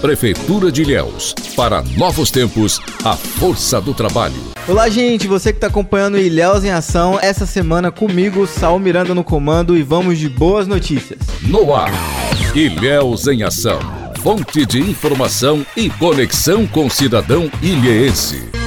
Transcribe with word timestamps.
Prefeitura 0.00 0.70
de 0.70 0.82
Ilhéus. 0.82 1.34
Para 1.56 1.82
novos 1.96 2.30
tempos, 2.30 2.80
a 3.04 3.16
força 3.16 3.80
do 3.80 3.92
trabalho. 3.92 4.36
Olá, 4.68 4.88
gente. 4.88 5.26
Você 5.26 5.52
que 5.52 5.56
está 5.56 5.66
acompanhando 5.66 6.16
Ilhéus 6.16 6.62
em 6.62 6.70
Ação, 6.70 7.18
essa 7.20 7.44
semana 7.44 7.90
comigo, 7.90 8.46
Saul 8.46 8.78
Miranda 8.78 9.12
no 9.12 9.24
comando 9.24 9.76
e 9.76 9.82
vamos 9.82 10.18
de 10.18 10.28
boas 10.28 10.68
notícias. 10.68 11.18
No 11.42 11.74
ar, 11.74 11.90
Ilhéus 12.54 13.26
em 13.26 13.42
Ação. 13.42 13.80
Fonte 14.22 14.64
de 14.64 14.78
informação 14.78 15.66
e 15.76 15.90
conexão 15.90 16.64
com 16.64 16.86
o 16.86 16.90
cidadão 16.90 17.50
ilhéense. 17.60 18.57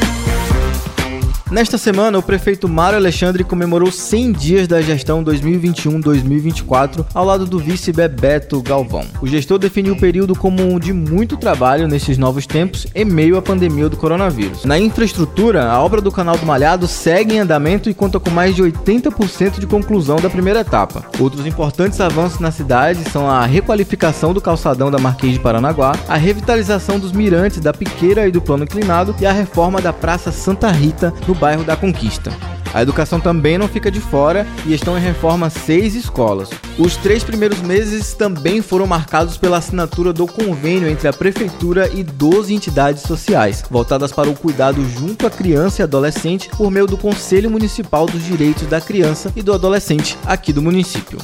Nesta 1.51 1.77
semana, 1.77 2.17
o 2.17 2.23
prefeito 2.23 2.69
Mário 2.69 2.97
Alexandre 2.97 3.43
comemorou 3.43 3.91
100 3.91 4.31
dias 4.31 4.67
da 4.69 4.81
gestão 4.81 5.21
2021-2024 5.21 7.05
ao 7.13 7.25
lado 7.25 7.45
do 7.45 7.59
vice 7.59 7.91
Bebeto 7.91 8.61
Galvão. 8.61 9.03
O 9.21 9.27
gestor 9.27 9.59
definiu 9.59 9.93
o 9.93 9.99
período 9.99 10.33
como 10.33 10.63
um 10.63 10.79
de 10.79 10.93
muito 10.93 11.35
trabalho 11.35 11.89
nesses 11.89 12.17
novos 12.17 12.47
tempos 12.47 12.87
em 12.95 13.03
meio 13.03 13.35
à 13.35 13.41
pandemia 13.41 13.89
do 13.89 13.97
coronavírus. 13.97 14.63
Na 14.63 14.79
infraestrutura, 14.79 15.69
a 15.69 15.83
obra 15.83 15.99
do 15.99 16.09
Canal 16.09 16.37
do 16.37 16.45
Malhado 16.45 16.87
segue 16.87 17.35
em 17.35 17.39
andamento 17.39 17.89
e 17.89 17.93
conta 17.93 18.17
com 18.17 18.29
mais 18.29 18.55
de 18.55 18.63
80% 18.63 19.59
de 19.59 19.67
conclusão 19.67 20.15
da 20.21 20.29
primeira 20.29 20.61
etapa. 20.61 21.03
Outros 21.19 21.45
importantes 21.45 21.99
avanços 21.99 22.39
na 22.39 22.51
cidade 22.51 23.03
são 23.11 23.29
a 23.29 23.45
requalificação 23.45 24.33
do 24.33 24.39
calçadão 24.39 24.89
da 24.89 24.99
Marquês 24.99 25.33
de 25.33 25.39
Paranaguá, 25.41 25.91
a 26.07 26.15
revitalização 26.15 26.97
dos 26.97 27.11
mirantes 27.11 27.59
da 27.59 27.73
Piqueira 27.73 28.25
e 28.25 28.31
do 28.31 28.41
Plano 28.41 28.63
Inclinado 28.63 29.13
e 29.19 29.25
a 29.25 29.33
reforma 29.33 29.81
da 29.81 29.91
Praça 29.91 30.31
Santa 30.31 30.71
Rita 30.71 31.13
no 31.27 31.40
bairro 31.41 31.63
da 31.63 31.75
Conquista. 31.75 32.31
A 32.71 32.81
educação 32.81 33.19
também 33.19 33.57
não 33.57 33.67
fica 33.67 33.91
de 33.91 33.99
fora 33.99 34.47
e 34.65 34.73
estão 34.73 34.97
em 34.97 35.01
reforma 35.01 35.49
seis 35.49 35.95
escolas. 35.95 36.49
Os 36.77 36.95
três 36.95 37.23
primeiros 37.23 37.61
meses 37.61 38.13
também 38.13 38.61
foram 38.61 38.87
marcados 38.87 39.37
pela 39.37 39.57
assinatura 39.57 40.13
do 40.13 40.25
convênio 40.25 40.87
entre 40.87 41.07
a 41.07 41.11
Prefeitura 41.11 41.89
e 41.93 42.03
12 42.03 42.53
entidades 42.53 43.01
sociais, 43.01 43.63
voltadas 43.69 44.11
para 44.11 44.29
o 44.29 44.35
cuidado 44.35 44.85
junto 44.87 45.27
à 45.27 45.29
criança 45.29 45.81
e 45.81 45.83
adolescente 45.83 46.49
por 46.55 46.71
meio 46.71 46.87
do 46.87 46.95
Conselho 46.95 47.49
Municipal 47.49 48.05
dos 48.05 48.23
Direitos 48.23 48.67
da 48.67 48.79
Criança 48.79 49.33
e 49.35 49.41
do 49.41 49.51
Adolescente 49.51 50.17
aqui 50.25 50.53
do 50.53 50.61
município. 50.61 51.17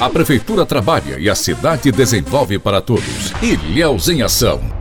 A 0.00 0.10
Prefeitura 0.10 0.66
trabalha 0.66 1.18
e 1.20 1.30
a 1.30 1.34
cidade 1.36 1.92
desenvolve 1.92 2.58
para 2.58 2.80
todos. 2.80 3.32
Ilhéus 3.40 4.08
em 4.08 4.22
Ação. 4.22 4.73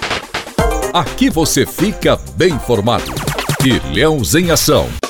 Aqui 0.92 1.28
você 1.28 1.66
fica 1.66 2.18
bem 2.36 2.54
informado. 2.54 3.12
Ilhéus 3.64 4.34
em 4.34 4.50
Ação. 4.50 5.05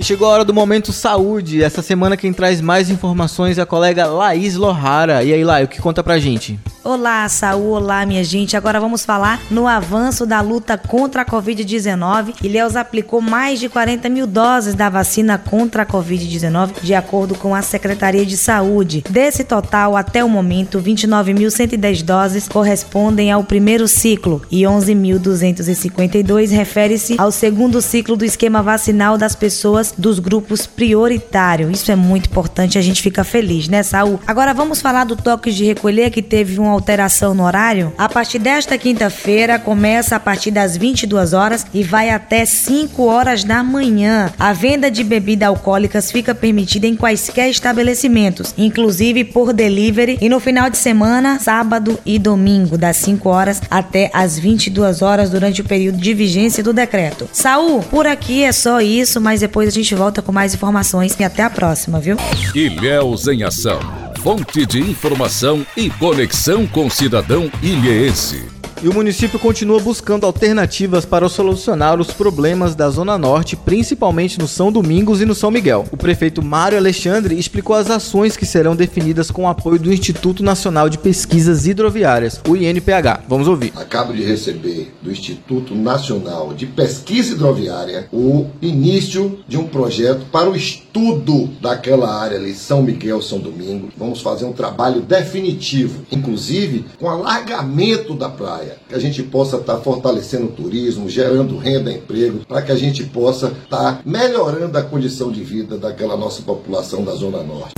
E 0.00 0.02
chegou 0.02 0.28
a 0.28 0.30
hora 0.30 0.44
do 0.46 0.54
Momento 0.54 0.94
Saúde. 0.94 1.62
Essa 1.62 1.82
semana 1.82 2.16
quem 2.16 2.32
traz 2.32 2.58
mais 2.62 2.88
informações 2.88 3.58
é 3.58 3.60
a 3.60 3.66
colega 3.66 4.06
Laís 4.06 4.56
Lohara. 4.56 5.22
E 5.22 5.30
aí, 5.30 5.44
Laís, 5.44 5.66
o 5.66 5.68
que 5.68 5.78
conta 5.78 6.02
pra 6.02 6.18
gente? 6.18 6.58
Olá, 6.82 7.28
Saúl, 7.28 7.72
olá, 7.72 8.06
minha 8.06 8.24
gente. 8.24 8.56
Agora 8.56 8.80
vamos 8.80 9.04
falar 9.04 9.42
no 9.50 9.68
avanço 9.68 10.24
da 10.24 10.40
luta 10.40 10.78
contra 10.78 11.20
a 11.20 11.26
Covid-19. 11.26 12.36
Ilhéus 12.42 12.74
aplicou 12.74 13.20
mais 13.20 13.60
de 13.60 13.68
40 13.68 14.08
mil 14.08 14.26
doses 14.26 14.74
da 14.74 14.88
vacina 14.88 15.36
contra 15.36 15.82
a 15.82 15.86
Covid-19, 15.86 16.80
de 16.82 16.94
acordo 16.94 17.34
com 17.34 17.54
a 17.54 17.60
Secretaria 17.60 18.24
de 18.24 18.34
Saúde. 18.34 19.04
Desse 19.10 19.44
total, 19.44 19.94
até 19.94 20.24
o 20.24 20.28
momento, 20.28 20.80
29.110 20.80 22.02
doses 22.02 22.48
correspondem 22.48 23.30
ao 23.30 23.44
primeiro 23.44 23.86
ciclo 23.86 24.40
e 24.50 24.62
11.252 24.62 26.48
refere-se 26.48 27.14
ao 27.18 27.30
segundo 27.30 27.82
ciclo 27.82 28.16
do 28.16 28.24
esquema 28.24 28.62
vacinal 28.62 29.18
das 29.18 29.34
pessoas 29.34 29.92
dos 29.98 30.18
grupos 30.18 30.66
prioritários. 30.66 31.70
Isso 31.72 31.92
é 31.92 31.96
muito 31.96 32.30
importante, 32.30 32.78
a 32.78 32.82
gente 32.82 33.02
fica 33.02 33.22
feliz, 33.22 33.68
né, 33.68 33.82
Saúl? 33.82 34.18
Agora 34.26 34.54
vamos 34.54 34.80
falar 34.80 35.04
do 35.04 35.14
toque 35.14 35.52
de 35.52 35.66
recolher 35.66 36.08
que 36.08 36.22
teve 36.22 36.58
um 36.58 36.69
alteração 36.70 37.34
no 37.34 37.44
horário, 37.44 37.92
a 37.96 38.08
partir 38.08 38.38
desta 38.38 38.78
quinta-feira 38.78 39.58
começa 39.58 40.16
a 40.16 40.20
partir 40.20 40.50
das 40.50 40.76
22 40.76 41.32
horas 41.32 41.66
e 41.72 41.82
vai 41.82 42.10
até 42.10 42.44
5 42.44 43.02
horas 43.04 43.44
da 43.44 43.62
manhã. 43.62 44.32
A 44.38 44.52
venda 44.52 44.90
de 44.90 45.04
bebidas 45.04 45.48
alcoólicas 45.48 46.10
fica 46.10 46.34
permitida 46.34 46.86
em 46.86 46.96
quaisquer 46.96 47.48
estabelecimentos, 47.48 48.54
inclusive 48.56 49.24
por 49.24 49.52
delivery 49.52 50.18
e 50.20 50.28
no 50.28 50.40
final 50.40 50.70
de 50.70 50.78
semana, 50.78 51.38
sábado 51.38 51.98
e 52.04 52.18
domingo, 52.18 52.76
das 52.78 52.96
5 52.98 53.28
horas 53.28 53.60
até 53.70 54.10
as 54.12 54.38
22 54.38 55.02
horas 55.02 55.30
durante 55.30 55.60
o 55.60 55.64
período 55.64 55.98
de 55.98 56.14
vigência 56.14 56.62
do 56.62 56.72
decreto. 56.72 57.28
Saul, 57.32 57.82
por 57.82 58.06
aqui 58.06 58.44
é 58.44 58.52
só 58.52 58.80
isso, 58.80 59.20
mas 59.20 59.40
depois 59.40 59.68
a 59.68 59.72
gente 59.72 59.94
volta 59.94 60.22
com 60.22 60.32
mais 60.32 60.54
informações 60.54 61.16
e 61.18 61.24
até 61.24 61.42
a 61.42 61.50
próxima, 61.50 62.00
viu? 62.00 62.16
Ilhéus 62.54 63.26
em 63.28 63.42
Ação 63.42 63.99
fonte 64.22 64.66
de 64.66 64.78
informação 64.78 65.66
e 65.74 65.88
conexão 65.88 66.66
com 66.66 66.86
o 66.86 66.90
cidadão 66.90 67.50
ilhéense. 67.62 68.49
E 68.82 68.88
o 68.88 68.94
município 68.94 69.38
continua 69.38 69.78
buscando 69.78 70.24
alternativas 70.24 71.04
para 71.04 71.28
solucionar 71.28 72.00
os 72.00 72.14
problemas 72.14 72.74
da 72.74 72.88
Zona 72.88 73.18
Norte, 73.18 73.54
principalmente 73.54 74.38
no 74.38 74.48
São 74.48 74.72
Domingos 74.72 75.20
e 75.20 75.26
no 75.26 75.34
São 75.34 75.50
Miguel. 75.50 75.84
O 75.92 75.98
prefeito 75.98 76.42
Mário 76.42 76.78
Alexandre 76.78 77.38
explicou 77.38 77.76
as 77.76 77.90
ações 77.90 78.38
que 78.38 78.46
serão 78.46 78.74
definidas 78.74 79.30
com 79.30 79.42
o 79.42 79.48
apoio 79.48 79.78
do 79.78 79.92
Instituto 79.92 80.42
Nacional 80.42 80.88
de 80.88 80.96
Pesquisas 80.96 81.66
Hidroviárias, 81.66 82.40
o 82.48 82.56
INPH. 82.56 83.24
Vamos 83.28 83.48
ouvir. 83.48 83.70
Acabo 83.76 84.14
de 84.14 84.22
receber 84.22 84.90
do 85.02 85.10
Instituto 85.10 85.74
Nacional 85.74 86.54
de 86.54 86.64
Pesquisa 86.64 87.34
Hidroviária 87.34 88.08
o 88.10 88.46
início 88.62 89.40
de 89.46 89.58
um 89.58 89.66
projeto 89.66 90.24
para 90.32 90.48
o 90.48 90.56
estudo 90.56 91.50
daquela 91.60 92.18
área 92.18 92.38
ali, 92.38 92.54
São 92.54 92.82
Miguel, 92.82 93.20
São 93.20 93.40
Domingo. 93.40 93.90
Vamos 93.94 94.22
fazer 94.22 94.46
um 94.46 94.54
trabalho 94.54 95.02
definitivo, 95.02 96.06
inclusive 96.10 96.86
com 96.98 97.10
alargamento 97.10 98.14
da 98.14 98.30
praia 98.30 98.69
que 98.88 98.94
a 98.94 98.98
gente 98.98 99.22
possa 99.22 99.56
estar 99.56 99.76
tá 99.76 99.80
fortalecendo 99.80 100.46
o 100.46 100.52
turismo, 100.52 101.08
gerando 101.08 101.56
renda, 101.56 101.92
emprego, 101.92 102.40
para 102.46 102.62
que 102.62 102.72
a 102.72 102.76
gente 102.76 103.04
possa 103.04 103.48
estar 103.48 103.96
tá 103.96 104.00
melhorando 104.04 104.76
a 104.76 104.82
condição 104.82 105.30
de 105.30 105.42
vida 105.42 105.76
daquela 105.76 106.16
nossa 106.16 106.42
população 106.42 107.04
da 107.04 107.14
Zona 107.14 107.42
Norte. 107.42 107.74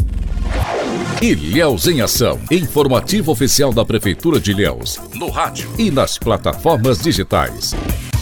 Ilhéus 1.21 1.87
em 1.87 2.01
Ação. 2.01 2.39
Informativo 2.51 3.31
oficial 3.31 3.73
da 3.73 3.85
Prefeitura 3.85 4.41
de 4.41 4.51
Ilhéus. 4.51 4.99
No 5.15 5.31
rádio 5.31 5.71
e 5.79 5.91
nas 5.91 6.19
plataformas 6.19 6.99
digitais. 6.99 7.73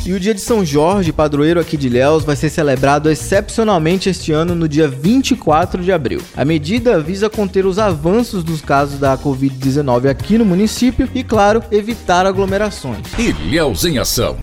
E 0.05 0.13
o 0.15 0.21
dia 0.21 0.35
de 0.35 0.41
São 0.41 0.65
Jorge, 0.65 1.13
padroeiro 1.13 1.61
aqui 1.61 1.77
de 1.77 1.87
Ilhéus, 1.89 2.25
vai 2.25 2.35
ser 2.35 2.49
celebrado 2.49 3.11
excepcionalmente 3.11 4.09
este 4.09 4.33
ano 4.33 4.55
no 4.55 4.67
dia 4.67 4.89
24 4.89 5.83
de 5.83 5.93
abril. 5.93 6.23
A 6.35 6.45
medida 6.45 6.99
visa 6.99 7.29
conter 7.29 7.67
os 7.67 7.79
avanços 7.79 8.43
dos 8.43 8.63
casos 8.63 8.99
da 8.99 9.17
Covid-19 9.19 10.09
aqui 10.09 10.39
no 10.39 10.45
município 10.45 11.09
e, 11.15 11.23
claro, 11.23 11.63
evitar 11.71 12.25
aglomerações. 12.25 13.07
Ilhéus 13.19 13.85
em 13.85 13.99
Ação. 13.99 14.39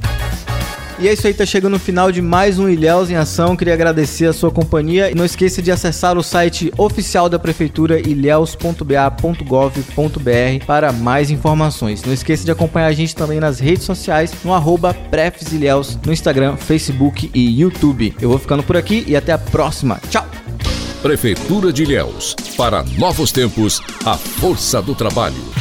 E 1.00 1.08
é 1.08 1.14
isso 1.14 1.28
aí, 1.28 1.34
tá 1.34 1.46
chegando 1.46 1.74
no 1.74 1.80
final 1.80 2.12
de 2.12 2.24
mais 2.24 2.58
um 2.58 2.68
Ilhéus 2.68 3.12
em 3.12 3.16
Ação. 3.16 3.56
Queria 3.56 3.76
agradecer 3.76 4.26
a 4.26 4.34
sua 4.34 4.50
companhia 4.50 5.12
e 5.12 5.16
não 5.16 5.24
esqueça 5.24 5.62
de 5.62 5.72
acessar 5.72 6.18
o 6.18 6.24
site 6.24 6.74
oficial 6.76 7.30
da 7.30 7.38
Prefeitura, 7.38 8.00
ilhéus.ba.gov.br 8.00 10.66
para 10.66 10.92
mais 10.92 11.30
informações. 11.30 12.04
Não 12.04 12.12
esqueça 12.12 12.44
de 12.44 12.50
acompanhar 12.50 12.88
a 12.88 12.94
gente 12.94 13.16
também 13.16 13.40
nas 13.40 13.60
redes 13.60 13.84
sociais, 13.84 14.34
no 14.44 14.54
arroba 14.54 14.96
no 16.04 16.12
Instagram, 16.12 16.58
Facebook 16.58 17.30
e 17.32 17.62
YouTube. 17.62 18.16
Eu 18.20 18.30
vou 18.30 18.40
ficando 18.40 18.64
por 18.64 18.76
aqui 18.76 19.04
e 19.08 19.16
até 19.16 19.32
a 19.32 19.38
próxima. 19.38 20.02
Tchau! 20.10 20.26
Prefeitura 21.04 21.72
de 21.72 21.84
Ilhéus. 21.84 22.36
Para 22.58 22.84
novos 22.98 23.32
tempos, 23.32 23.84
a 24.04 24.18
força 24.18 24.82
do 24.82 24.96
trabalho. 24.96 25.57